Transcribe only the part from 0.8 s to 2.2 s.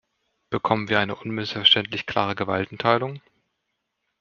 wir eine unmissverständlich